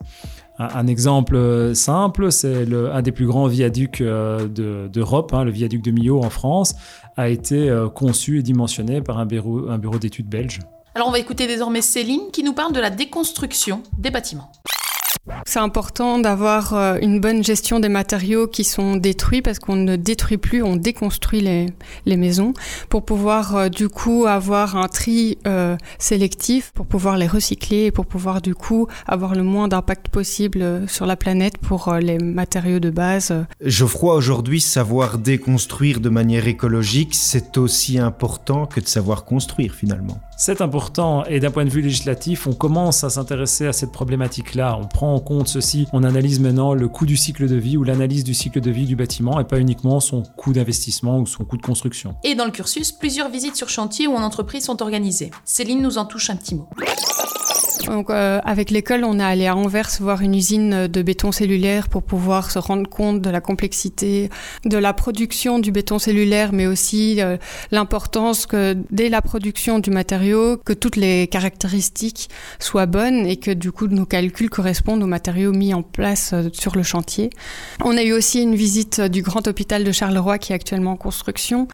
Un, 0.58 0.86
exemple 0.86 1.34
euh, 1.34 1.74
simple, 1.74 2.30
c'est 2.30 2.66
un 2.72 3.02
des 3.02 3.12
plus 3.12 3.26
grands 3.26 3.46
viaducs 3.46 4.00
euh, 4.00 4.46
d'Europe, 4.88 5.34
hein, 5.34 5.44
le 5.44 5.50
viaduc 5.50 5.82
de 5.82 5.90
Millau 5.90 6.22
en 6.22 6.30
France, 6.30 6.74
a 7.16 7.28
été 7.28 7.72
conçu 7.94 8.40
et 8.40 8.42
dimensionné 8.42 9.00
par 9.00 9.18
un 9.18 9.26
bureau, 9.26 9.68
un 9.68 9.78
bureau 9.78 9.98
d'études 9.98 10.28
belge. 10.28 10.60
Alors 10.96 11.08
on 11.08 11.10
va 11.10 11.18
écouter 11.18 11.48
désormais 11.48 11.82
Céline 11.82 12.30
qui 12.32 12.44
nous 12.44 12.52
parle 12.52 12.72
de 12.72 12.78
la 12.78 12.90
déconstruction 12.90 13.82
des 13.98 14.10
bâtiments. 14.10 14.52
C'est 15.46 15.58
important 15.58 16.18
d'avoir 16.18 16.74
euh, 16.74 16.98
une 17.00 17.18
bonne 17.18 17.42
gestion 17.42 17.80
des 17.80 17.88
matériaux 17.88 18.46
qui 18.46 18.62
sont 18.62 18.96
détruits 18.96 19.42
parce 19.42 19.58
qu'on 19.58 19.76
ne 19.76 19.96
détruit 19.96 20.36
plus, 20.36 20.62
on 20.62 20.76
déconstruit 20.76 21.40
les, 21.40 21.66
les 22.04 22.16
maisons 22.16 22.52
pour 22.90 23.04
pouvoir 23.04 23.56
euh, 23.56 23.68
du 23.68 23.88
coup 23.88 24.26
avoir 24.26 24.76
un 24.76 24.88
tri 24.88 25.38
euh, 25.46 25.76
sélectif, 25.98 26.72
pour 26.72 26.86
pouvoir 26.86 27.16
les 27.16 27.26
recycler 27.26 27.86
et 27.86 27.90
pour 27.90 28.06
pouvoir 28.06 28.42
du 28.42 28.54
coup 28.54 28.86
avoir 29.06 29.34
le 29.34 29.42
moins 29.42 29.66
d'impact 29.66 30.08
possible 30.08 30.82
sur 30.88 31.06
la 31.06 31.16
planète 31.16 31.58
pour 31.58 31.92
les 31.94 32.18
matériaux 32.18 32.80
de 32.80 32.90
base. 32.90 33.34
Geoffroy, 33.62 34.14
aujourd'hui, 34.14 34.60
savoir 34.60 35.18
déconstruire 35.18 36.00
de 36.00 36.10
manière 36.10 36.46
écologique, 36.46 37.14
c'est 37.14 37.56
aussi 37.56 37.98
important 37.98 38.66
que 38.66 38.80
de 38.80 38.86
savoir 38.86 39.24
construire 39.24 39.74
finalement. 39.74 40.20
C'est 40.36 40.60
important 40.60 41.24
et 41.26 41.38
d'un 41.38 41.52
point 41.52 41.64
de 41.64 41.70
vue 41.70 41.80
législatif, 41.80 42.46
on 42.48 42.52
commence 42.52 43.04
à 43.04 43.10
s'intéresser 43.10 43.66
à 43.66 43.72
cette 43.72 43.92
problématique-là. 43.92 44.76
On 44.80 44.86
prend 44.86 45.14
en 45.14 45.20
compte 45.20 45.46
ceci, 45.46 45.86
on 45.92 46.02
analyse 46.02 46.40
maintenant 46.40 46.74
le 46.74 46.88
coût 46.88 47.06
du 47.06 47.16
cycle 47.16 47.48
de 47.48 47.54
vie 47.54 47.76
ou 47.76 47.84
l'analyse 47.84 48.24
du 48.24 48.34
cycle 48.34 48.60
de 48.60 48.70
vie 48.70 48.86
du 48.86 48.96
bâtiment 48.96 49.38
et 49.38 49.44
pas 49.44 49.60
uniquement 49.60 50.00
son 50.00 50.24
coût 50.36 50.52
d'investissement 50.52 51.20
ou 51.20 51.26
son 51.26 51.44
coût 51.44 51.56
de 51.56 51.62
construction. 51.62 52.16
Et 52.24 52.34
dans 52.34 52.46
le 52.46 52.50
cursus, 52.50 52.90
plusieurs 52.90 53.28
visites 53.28 53.56
sur 53.56 53.68
chantier 53.68 54.08
ou 54.08 54.14
en 54.14 54.22
entreprise 54.22 54.64
sont 54.64 54.82
organisées. 54.82 55.30
Céline 55.44 55.82
nous 55.82 55.98
en 55.98 56.04
touche 56.04 56.30
un 56.30 56.36
petit 56.36 56.56
mot. 56.56 56.68
Donc, 57.86 58.10
euh, 58.10 58.40
avec 58.44 58.70
l'école, 58.70 59.04
on 59.04 59.18
est 59.18 59.22
allé 59.22 59.46
à 59.46 59.56
Anvers 59.56 59.88
voir 60.00 60.22
une 60.22 60.34
usine 60.34 60.86
de 60.86 61.02
béton 61.02 61.32
cellulaire 61.32 61.88
pour 61.88 62.02
pouvoir 62.02 62.50
se 62.50 62.58
rendre 62.58 62.88
compte 62.88 63.20
de 63.20 63.30
la 63.30 63.40
complexité 63.40 64.30
de 64.64 64.78
la 64.78 64.92
production 64.92 65.58
du 65.58 65.72
béton 65.72 65.98
cellulaire, 65.98 66.52
mais 66.52 66.66
aussi 66.66 67.20
euh, 67.20 67.36
l'importance 67.70 68.46
que 68.46 68.76
dès 68.90 69.08
la 69.08 69.22
production 69.22 69.78
du 69.78 69.90
matériau, 69.90 70.56
que 70.56 70.72
toutes 70.72 70.96
les 70.96 71.26
caractéristiques 71.26 72.28
soient 72.58 72.86
bonnes 72.86 73.26
et 73.26 73.36
que 73.36 73.50
du 73.50 73.72
coup 73.72 73.86
nos 73.86 74.06
calculs 74.06 74.50
correspondent 74.50 75.02
aux 75.02 75.08
matériaux 75.08 75.52
mis 75.52 75.74
en 75.74 75.82
place 75.82 76.32
euh, 76.32 76.48
sur 76.52 76.76
le 76.76 76.82
chantier. 76.82 77.30
On 77.84 77.96
a 77.96 78.02
eu 78.02 78.12
aussi 78.12 78.42
une 78.42 78.54
visite 78.54 79.00
du 79.00 79.22
grand 79.22 79.46
hôpital 79.46 79.84
de 79.84 79.92
Charleroi 79.92 80.38
qui 80.38 80.52
est 80.52 80.56
actuellement 80.56 80.92
en 80.92 80.96
construction. 80.96 81.68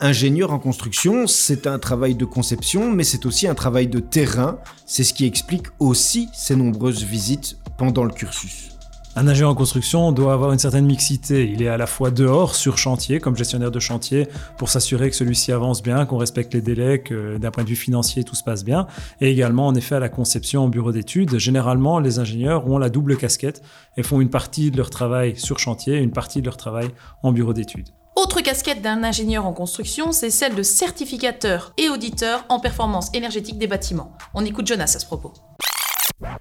Ingénieur 0.00 0.52
en 0.52 0.58
construction, 0.58 1.26
c'est 1.26 1.66
un 1.66 1.78
travail 1.78 2.14
de 2.14 2.24
conception, 2.24 2.90
mais 2.90 3.04
c'est 3.04 3.26
aussi 3.26 3.46
un 3.46 3.54
travail 3.54 3.86
de 3.86 4.00
terrain. 4.00 4.58
C'est 4.86 5.04
ce 5.04 5.12
qui 5.12 5.26
explique 5.26 5.66
aussi 5.78 6.28
ces 6.32 6.56
nombreuses 6.56 7.04
visites 7.04 7.58
pendant 7.76 8.04
le 8.04 8.10
cursus. 8.10 8.70
Un 9.16 9.26
ingénieur 9.26 9.50
en 9.50 9.54
construction 9.56 10.12
doit 10.12 10.32
avoir 10.32 10.52
une 10.52 10.60
certaine 10.60 10.86
mixité. 10.86 11.50
Il 11.50 11.62
est 11.62 11.68
à 11.68 11.76
la 11.76 11.88
fois 11.88 12.12
dehors, 12.12 12.54
sur 12.54 12.78
chantier, 12.78 13.18
comme 13.18 13.36
gestionnaire 13.36 13.72
de 13.72 13.80
chantier, 13.80 14.28
pour 14.56 14.68
s'assurer 14.68 15.10
que 15.10 15.16
celui-ci 15.16 15.50
avance 15.50 15.82
bien, 15.82 16.06
qu'on 16.06 16.16
respecte 16.16 16.54
les 16.54 16.60
délais, 16.60 17.00
que 17.00 17.36
d'un 17.36 17.50
point 17.50 17.64
de 17.64 17.68
vue 17.68 17.76
financier, 17.76 18.22
tout 18.22 18.36
se 18.36 18.44
passe 18.44 18.64
bien. 18.64 18.86
Et 19.20 19.30
également, 19.30 19.66
en 19.66 19.74
effet, 19.74 19.96
à 19.96 20.00
la 20.00 20.08
conception 20.08 20.62
en 20.62 20.68
bureau 20.68 20.92
d'études. 20.92 21.38
Généralement, 21.38 21.98
les 21.98 22.20
ingénieurs 22.20 22.68
ont 22.68 22.78
la 22.78 22.88
double 22.88 23.16
casquette 23.16 23.62
et 23.96 24.04
font 24.04 24.20
une 24.20 24.30
partie 24.30 24.70
de 24.70 24.76
leur 24.76 24.90
travail 24.90 25.36
sur 25.36 25.58
chantier 25.58 25.96
et 25.96 26.02
une 26.02 26.12
partie 26.12 26.40
de 26.40 26.46
leur 26.46 26.56
travail 26.56 26.88
en 27.24 27.32
bureau 27.32 27.52
d'études. 27.52 27.88
Autre 28.22 28.42
casquette 28.42 28.82
d'un 28.82 29.02
ingénieur 29.02 29.46
en 29.46 29.54
construction, 29.54 30.12
c'est 30.12 30.28
celle 30.28 30.54
de 30.54 30.62
certificateur 30.62 31.72
et 31.78 31.88
auditeur 31.88 32.44
en 32.50 32.60
performance 32.60 33.08
énergétique 33.14 33.56
des 33.56 33.66
bâtiments. 33.66 34.12
On 34.34 34.44
écoute 34.44 34.66
Jonas 34.66 34.92
à 34.94 34.98
ce 34.98 35.06
propos. 35.06 35.32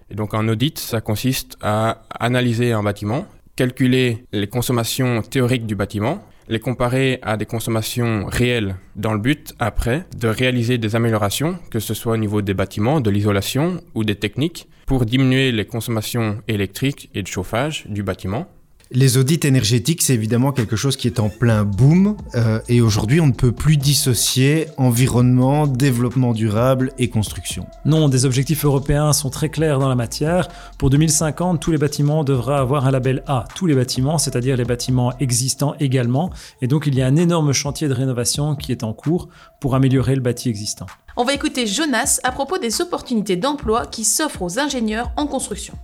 Et 0.09 0.15
donc 0.15 0.33
un 0.33 0.49
audit, 0.49 0.77
ça 0.77 0.99
consiste 0.99 1.55
à 1.61 2.01
analyser 2.19 2.73
un 2.73 2.83
bâtiment, 2.83 3.25
calculer 3.55 4.25
les 4.33 4.47
consommations 4.47 5.21
théoriques 5.21 5.65
du 5.65 5.75
bâtiment, 5.75 6.21
les 6.49 6.59
comparer 6.59 7.19
à 7.21 7.37
des 7.37 7.45
consommations 7.45 8.25
réelles 8.25 8.75
dans 8.97 9.13
le 9.13 9.19
but, 9.19 9.53
après, 9.59 10.05
de 10.17 10.27
réaliser 10.27 10.77
des 10.79 10.97
améliorations, 10.97 11.57
que 11.71 11.79
ce 11.79 11.93
soit 11.93 12.11
au 12.11 12.17
niveau 12.17 12.41
des 12.41 12.53
bâtiments, 12.53 12.99
de 12.99 13.09
l'isolation 13.09 13.81
ou 13.95 14.03
des 14.03 14.15
techniques, 14.15 14.67
pour 14.85 15.05
diminuer 15.05 15.53
les 15.53 15.65
consommations 15.65 16.41
électriques 16.49 17.09
et 17.15 17.23
de 17.23 17.27
chauffage 17.27 17.85
du 17.87 18.03
bâtiment. 18.03 18.47
Les 18.91 19.17
audits 19.17 19.41
énergétiques, 19.43 20.01
c'est 20.01 20.15
évidemment 20.15 20.51
quelque 20.51 20.75
chose 20.75 20.97
qui 20.97 21.05
est 21.05 21.19
en 21.19 21.29
plein 21.29 21.63
boom. 21.63 22.17
euh, 22.33 22.59
et 22.67 22.81
aujourd'hui, 22.81 23.21
on 23.21 23.27
ne 23.27 23.33
peut 23.33 23.51
plus 23.51 23.77
dissocier 23.77 24.65
environnement, 24.77 25.67
développement 25.67 26.33
durable 26.33 26.91
et 26.97 27.07
construction. 27.07 27.67
Non, 27.85 28.09
des 28.09 28.25
objectifs 28.25 28.65
européens 28.65 29.13
sont 29.13 29.29
très 29.29 29.49
clairs 29.49 29.77
dans 29.77 29.89
la 29.89 29.95
matière. 29.95 30.47
Pour 30.79 30.89
2050, 30.89 31.59
tous 31.59 31.69
les 31.69 31.77
bâtiments 31.77 32.23
devraient 32.23 32.55
avoir 32.57 32.87
un 32.87 32.91
label 32.91 33.21
A. 33.27 33.45
Tous 33.53 33.67
les 33.67 33.75
bâtiments, 33.75 34.17
c'est-à-dire 34.17 34.57
les 34.57 34.65
bâtiments 34.65 35.15
existants 35.19 35.75
également. 35.79 36.31
Et 36.63 36.67
donc, 36.67 36.87
il 36.87 36.95
y 36.95 37.03
a 37.03 37.05
un 37.05 37.15
énorme 37.15 37.53
chantier 37.53 37.89
de 37.89 37.93
rénovation 37.93 38.55
qui 38.55 38.71
est 38.71 38.83
en 38.83 38.93
cours 38.93 39.29
pour 39.61 39.75
améliorer 39.75 40.15
le 40.15 40.21
bâti 40.21 40.49
existant. 40.49 40.87
On 41.15 41.25
va 41.25 41.33
écouter 41.33 41.67
Jonas 41.67 42.19
à 42.23 42.31
propos 42.31 42.57
des 42.57 42.81
opportunités 42.81 43.35
d'emploi 43.35 43.85
qui 43.85 44.03
s'offrent 44.03 44.41
aux 44.41 44.57
ingénieurs 44.57 45.11
en 45.15 45.27
construction. 45.27 45.75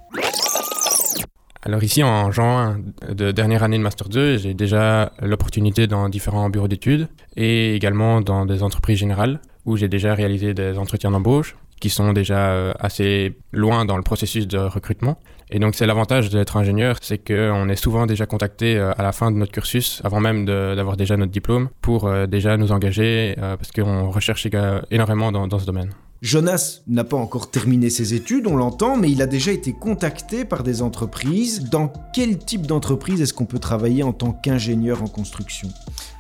Alors 1.66 1.84
ici, 1.84 2.04
en 2.04 2.32
juin 2.32 2.78
de 3.12 3.32
dernière 3.32 3.64
année 3.64 3.80
de 3.80 3.82
Master 3.82 4.08
2, 4.08 4.38
j'ai 4.38 4.54
déjà 4.54 5.12
l'opportunité 5.20 5.88
dans 5.88 6.10
différents 6.10 6.48
bureaux 6.52 6.68
d'études 6.68 7.08
et 7.36 7.74
également 7.74 8.22
dans 8.22 8.46
des 8.46 8.62
entreprises 8.62 9.00
générales 9.00 9.40
où 9.66 9.76
j'ai 9.76 9.88
déjà 9.88 10.14
réalisé 10.14 10.54
des 10.54 10.78
entretiens 10.78 11.10
d'embauche 11.10 11.56
qui 11.80 11.90
sont 11.90 12.14
déjà 12.14 12.52
euh, 12.52 12.72
assez 12.80 13.36
loin 13.52 13.84
dans 13.84 13.98
le 13.98 14.04
processus 14.04 14.48
de 14.48 14.60
recrutement. 14.60 15.18
Et 15.50 15.58
donc 15.58 15.74
c'est 15.74 15.88
l'avantage 15.88 16.30
d'être 16.30 16.56
ingénieur, 16.56 16.98
c'est 17.02 17.18
qu'on 17.18 17.68
est 17.68 17.76
souvent 17.76 18.06
déjà 18.06 18.28
contacté 18.28 18.78
euh, 18.78 18.92
à 18.96 19.02
la 19.02 19.12
fin 19.12 19.32
de 19.32 19.38
notre 19.38 19.52
cursus, 19.52 20.02
avant 20.04 20.20
même 20.20 20.46
d'avoir 20.46 20.98
déjà 20.98 21.18
notre 21.18 21.32
diplôme, 21.32 21.70
pour 21.82 22.06
euh, 22.06 22.28
déjà 22.28 22.58
nous 22.58 22.72
engager, 22.74 23.36
parce 23.38 23.72
qu'on 23.72 24.12
recherche 24.12 24.48
énormément 24.92 25.32
dans, 25.32 25.48
dans 25.48 25.58
ce 25.58 25.66
domaine. 25.66 25.90
Jonas 26.22 26.82
n'a 26.88 27.04
pas 27.04 27.18
encore 27.18 27.52
terminé 27.52 27.90
ses 27.90 28.14
études, 28.14 28.48
on 28.48 28.56
l'entend, 28.56 28.98
mais 28.98 29.12
il 29.12 29.22
a 29.22 29.28
déjà 29.28 29.52
été 29.52 29.74
contacté 29.74 30.44
par 30.44 30.64
des 30.64 30.82
entreprises. 30.82 31.70
Dans 31.70 31.92
quel 32.14 32.40
type 32.40 32.66
d'entreprise 32.66 33.22
est-ce 33.22 33.34
qu'on 33.34 33.46
peut 33.46 33.60
travailler 33.60 34.02
en 34.02 34.14
tant 34.14 34.32
qu'ingénieur 34.32 35.04
en 35.04 35.08
construction? 35.08 35.70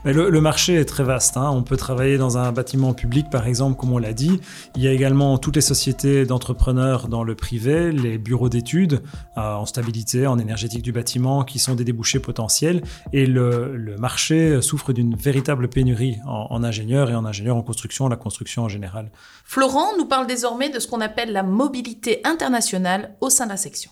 Mais 0.04 0.14
le, 0.14 0.30
le 0.30 0.42
marché 0.42 0.75
est 0.75 0.86
très 0.86 1.04
vaste. 1.04 1.38
hein. 1.38 1.50
On 1.52 1.64
peut 1.64 1.78
travailler 1.78 2.20
dans 2.20 2.38
un 2.38 2.52
bâtiment 2.52 2.94
public, 2.94 3.32
par 3.32 3.48
exemple, 3.48 3.80
comme 3.80 3.92
on 3.94 3.98
l'a 3.98 4.14
dit. 4.14 4.40
Il 4.75 4.84
y 4.84 4.88
a 4.88 4.92
également 4.92 5.40
toutes 5.40 5.56
les 5.56 5.62
sociétés 5.62 6.25
d'entrepreneurs 6.25 7.08
dans 7.08 7.24
le 7.24 7.34
privé, 7.34 7.92
les 7.92 8.20
bureaux 8.20 8.50
d'études 8.50 9.02
euh, 9.38 9.56
en 9.56 9.66
stabilité, 9.66 10.28
en 10.28 10.38
énergétique 10.38 10.84
du 10.84 10.92
bâtiment, 10.92 11.44
qui 11.44 11.58
sont 11.58 11.74
des 11.74 11.84
débouchés 11.84 12.20
potentiels. 12.20 12.84
Et 13.14 13.25
le, 13.25 13.75
le 13.75 13.98
marché 13.98 14.62
souffre 14.62 14.94
d'une 14.94 15.16
véritable 15.16 15.68
pénurie 15.70 16.18
en, 16.28 16.48
en 16.52 16.64
ingénieurs 16.64 17.10
et 17.10 17.16
en 17.16 17.25
ingénieurs 17.25 17.58
en 17.58 17.64
construction, 17.64 18.08
la 18.08 18.18
construction 18.18 18.64
en 18.64 18.70
général. 18.70 19.10
Florent 19.44 19.85
nous 19.98 20.06
parle 20.06 20.27
désormais 20.27 20.70
de 20.70 20.80
ce 20.80 20.88
qu'on 20.88 21.01
appelle 21.01 21.32
la 21.32 21.44
mobilité 21.44 22.22
internationale 22.24 23.15
au 23.22 23.30
sein 23.30 23.46
de 23.46 23.51
la 23.51 23.58
section. 23.58 23.92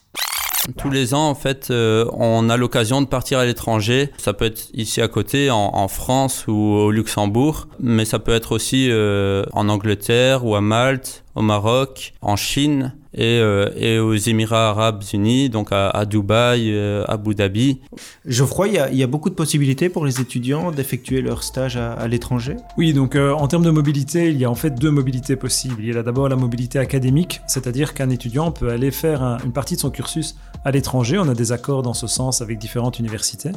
Tous 0.78 0.90
les 0.90 1.14
ans, 1.14 1.28
en 1.28 1.36
fait, 1.36 1.72
euh, 1.72 2.06
on 2.14 2.50
a 2.50 2.56
l'occasion 2.56 3.02
de 3.02 3.08
partir 3.08 3.40
à 3.40 3.46
l'étranger. 3.46 4.12
Ça 4.18 4.32
peut 4.32 4.46
être 4.46 4.70
ici 4.74 5.02
à 5.02 5.10
côté, 5.10 5.52
en, 5.52 5.72
en 5.74 5.88
France 5.90 6.46
ou 6.48 6.54
au 6.54 6.92
Luxembourg, 6.92 7.68
mais 7.80 8.06
ça 8.06 8.20
peut 8.20 8.34
être 8.34 8.54
aussi 8.54 8.90
euh, 8.90 9.44
en 9.52 9.68
Angleterre 9.68 10.46
ou 10.46 10.56
à 10.56 10.62
Malte, 10.62 11.26
au 11.36 11.42
Maroc, 11.42 12.14
en 12.22 12.38
Chine 12.38 12.94
et, 13.14 13.40
euh, 13.40 13.70
et 13.76 14.00
aux 14.00 14.16
Émirats 14.16 14.70
arabes 14.70 15.04
unis, 15.14 15.50
donc 15.50 15.72
à, 15.72 15.90
à 15.90 16.06
Dubaï, 16.06 16.72
euh, 16.72 17.04
à 17.08 17.14
Abu 17.14 17.36
Dhabi. 17.36 17.82
Geoffroy, 18.26 18.68
il 18.68 18.74
y, 18.74 18.78
a, 18.80 18.90
il 18.92 18.98
y 18.98 19.04
a 19.04 19.08
beaucoup 19.08 19.30
de 19.30 19.36
possibilités 19.36 19.90
pour 19.90 20.06
les 20.06 20.20
étudiants 20.20 20.72
d'effectuer 20.72 21.22
leur 21.22 21.44
stage 21.44 21.78
à, 21.78 21.94
à 21.94 22.08
l'étranger? 22.08 22.56
Oui, 22.78 22.94
donc 22.94 23.16
euh, 23.16 23.32
en 23.34 23.48
termes 23.48 23.64
de 23.64 23.70
mobilité, 23.72 24.30
il 24.30 24.38
y 24.38 24.46
a 24.46 24.50
en 24.50 24.56
fait 24.56 24.72
deux 24.72 24.92
mobilités 24.92 25.36
possibles. 25.36 25.78
Il 25.80 25.94
y 25.94 25.98
a 25.98 26.04
d'abord 26.04 26.28
la 26.30 26.36
mobilité 26.36 26.80
académique, 26.80 27.42
c'est-à-dire 27.48 27.94
qu'un 27.94 28.10
étudiant 28.10 28.52
peut 28.52 28.70
aller 28.70 28.92
faire 28.92 29.22
un- 29.24 29.38
une 29.46 29.52
partie 29.52 29.76
de 29.76 29.80
son 29.82 29.90
cursus 29.92 30.36
à 30.66 30.72
l'étranger. 30.72 31.18
On 31.20 31.28
a 31.30 31.34
des 31.34 31.52
accords 31.52 31.82
dans 31.82 31.94
ce 31.94 32.08
sens 32.08 32.42
avec 32.42 32.58
différentes 32.58 33.00
universités. 33.00 33.52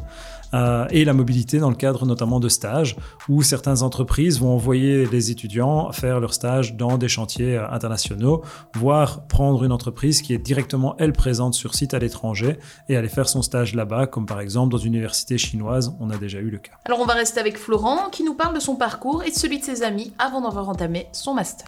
Euh, 0.55 0.87
et 0.91 1.05
la 1.05 1.13
mobilité 1.13 1.59
dans 1.59 1.71
le 1.71 1.77
cadre 1.77 2.07
notamment 2.07 2.39
de 2.39 2.49
stages, 2.49 2.97
où 3.29 3.43
certaines 3.43 3.83
entreprises 3.83 4.39
vont 4.41 4.51
envoyer 4.55 5.05
les 5.07 5.33
étudiants 5.33 5.91
faire 5.93 6.21
leur 6.21 6.33
stage 6.33 6.77
dans 6.77 6.99
des 6.99 7.09
chantiers 7.09 7.57
euh, 7.57 7.69
internationaux, 7.71 8.43
voire 8.75 9.27
prendre 9.27 9.46
une 9.55 9.73
entreprise 9.73 10.23
qui 10.23 10.35
est 10.35 10.39
directement, 10.39 10.97
elle, 10.99 11.13
présente 11.13 11.55
sur 11.55 11.75
site 11.75 11.95
à 11.95 11.99
l'étranger 11.99 12.59
et 12.89 12.97
aller 12.97 13.09
faire 13.09 13.29
son 13.29 13.43
stage 13.43 13.75
là-bas, 13.75 14.07
comme 14.07 14.27
par 14.27 14.41
exemple 14.41 14.73
dans 14.73 14.79
une 14.79 14.95
université 14.95 15.39
chinoise, 15.39 15.95
on 16.01 16.11
a 16.11 16.17
déjà 16.17 16.39
eu 16.39 16.51
le 16.51 16.59
cas. 16.59 16.73
Alors 16.85 17.01
on 17.01 17.05
va 17.05 17.15
rester 17.15 17.41
avec 17.41 17.59
Florent 17.59 18.11
qui 18.11 18.25
nous 18.25 18.35
parle 18.35 18.55
de 18.55 18.61
son 18.61 18.77
parcours 18.77 19.23
et 19.23 19.31
de 19.31 19.37
celui 19.37 19.59
de 19.59 19.65
ses 19.65 19.83
amis 19.83 20.13
avant 20.19 20.41
d'avoir 20.41 20.69
entamé 20.69 21.07
son 21.13 21.35
master. 21.35 21.67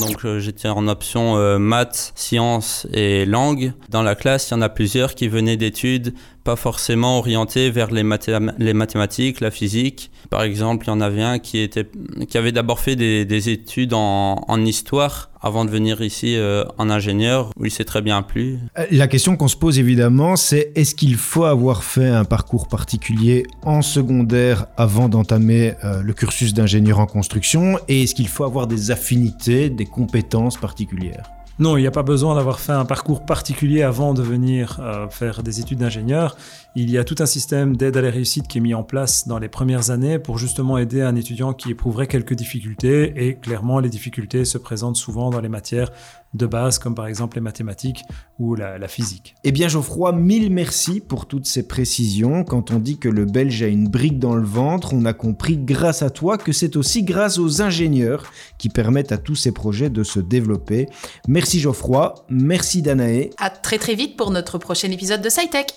Donc 0.00 0.24
euh, 0.24 0.38
j'étais 0.38 0.68
en 0.68 0.88
option 0.88 1.36
euh, 1.36 1.58
maths, 1.58 2.12
sciences 2.14 2.86
et 2.92 3.26
langues. 3.26 3.72
Dans 3.88 4.02
la 4.02 4.14
classe, 4.14 4.50
il 4.50 4.54
y 4.54 4.56
en 4.56 4.62
a 4.62 4.68
plusieurs 4.68 5.14
qui 5.14 5.28
venaient 5.28 5.56
d'études 5.56 6.14
forcément 6.56 7.18
orientées 7.18 7.70
vers 7.70 7.90
les, 7.90 8.02
mathéma- 8.02 8.54
les 8.58 8.74
mathématiques, 8.74 9.40
la 9.40 9.50
physique. 9.50 10.10
Par 10.30 10.42
exemple, 10.42 10.86
il 10.86 10.88
y 10.88 10.92
en 10.92 11.00
avait 11.00 11.22
un 11.22 11.38
qui, 11.38 11.68
avait 12.34 12.52
d'abord 12.52 12.80
fait 12.80 12.96
des, 12.96 13.24
des 13.24 13.48
études 13.48 13.94
en, 13.94 14.44
en 14.46 14.64
histoire 14.64 15.30
avant 15.42 15.64
de 15.64 15.70
venir 15.70 16.02
ici 16.02 16.36
euh, 16.36 16.64
en 16.76 16.90
ingénieur, 16.90 17.50
où 17.56 17.64
il 17.64 17.70
s'est 17.70 17.84
très 17.84 18.02
bien 18.02 18.20
plu. 18.22 18.58
Euh, 18.78 18.84
La 18.90 19.08
question 19.08 19.36
qu'on 19.36 19.48
se 19.48 19.56
pose 19.56 19.78
évidemment, 19.78 20.36
c'est 20.36 20.70
est-ce 20.74 20.94
qu'il 20.94 21.16
faut 21.16 21.44
avoir 21.44 21.82
fait 21.82 22.08
un 22.08 22.24
parcours 22.24 22.68
particulier 22.68 23.46
en 23.62 23.80
secondaire 23.80 24.66
avant 24.76 25.08
d'entamer 25.08 25.74
euh, 25.82 26.02
le 26.02 26.12
cursus 26.12 26.52
d'ingénieur 26.52 26.98
en 27.00 27.06
construction? 27.06 27.78
Et 27.88 28.02
est-ce 28.02 28.14
qu'il 28.14 28.28
faut 28.28 28.44
avoir 28.44 28.66
des 28.66 28.90
affinités, 28.90 29.70
des 29.70 29.86
compétences 29.86 30.58
particulières? 30.58 31.24
Non, 31.60 31.76
il 31.76 31.82
n'y 31.82 31.86
a 31.86 31.90
pas 31.90 32.02
besoin 32.02 32.36
d'avoir 32.36 32.58
fait 32.58 32.72
un 32.72 32.86
parcours 32.86 33.20
particulier 33.20 33.82
avant 33.82 34.14
de 34.14 34.22
venir 34.22 34.80
euh, 34.80 35.08
faire 35.10 35.42
des 35.42 35.60
études 35.60 35.80
d'ingénieur. 35.80 36.38
Il 36.74 36.90
y 36.90 36.96
a 36.96 37.04
tout 37.04 37.16
un 37.18 37.26
système 37.26 37.76
d'aide 37.76 37.98
à 37.98 38.00
la 38.00 38.10
réussite 38.10 38.48
qui 38.48 38.56
est 38.56 38.60
mis 38.62 38.72
en 38.72 38.82
place 38.82 39.28
dans 39.28 39.38
les 39.38 39.50
premières 39.50 39.90
années 39.90 40.18
pour 40.18 40.38
justement 40.38 40.78
aider 40.78 41.02
un 41.02 41.16
étudiant 41.16 41.52
qui 41.52 41.72
éprouverait 41.72 42.06
quelques 42.06 42.32
difficultés. 42.32 43.12
Et 43.14 43.34
clairement, 43.34 43.78
les 43.78 43.90
difficultés 43.90 44.46
se 44.46 44.56
présentent 44.56 44.96
souvent 44.96 45.28
dans 45.28 45.40
les 45.40 45.50
matières 45.50 45.90
de 46.32 46.46
base, 46.46 46.78
comme 46.78 46.94
par 46.94 47.08
exemple 47.08 47.36
les 47.36 47.40
mathématiques 47.40 48.04
ou 48.38 48.54
la, 48.54 48.78
la 48.78 48.88
physique. 48.88 49.34
Eh 49.42 49.50
bien 49.50 49.68
Geoffroy, 49.68 50.12
mille 50.12 50.52
merci 50.52 51.00
pour 51.00 51.26
toutes 51.26 51.46
ces 51.46 51.66
précisions. 51.66 52.44
Quand 52.44 52.70
on 52.70 52.78
dit 52.78 52.98
que 52.98 53.08
le 53.08 53.24
Belge 53.24 53.62
a 53.62 53.66
une 53.66 53.88
brique 53.88 54.20
dans 54.20 54.36
le 54.36 54.46
ventre, 54.46 54.94
on 54.94 55.04
a 55.04 55.12
compris 55.12 55.58
grâce 55.58 56.02
à 56.02 56.10
toi 56.10 56.38
que 56.38 56.52
c'est 56.52 56.76
aussi 56.76 57.02
grâce 57.02 57.38
aux 57.38 57.62
ingénieurs 57.62 58.30
qui 58.58 58.68
permettent 58.68 59.12
à 59.12 59.18
tous 59.18 59.34
ces 59.34 59.50
projets 59.52 59.90
de 59.90 60.04
se 60.04 60.20
développer. 60.20 60.88
Merci 61.50 61.62
Geoffroy, 61.62 62.14
merci 62.28 62.80
Danae. 62.80 63.30
À 63.36 63.50
très 63.50 63.78
très 63.78 63.96
vite 63.96 64.16
pour 64.16 64.30
notre 64.30 64.56
prochain 64.56 64.88
épisode 64.92 65.20
de 65.20 65.28
SciTech. 65.28 65.74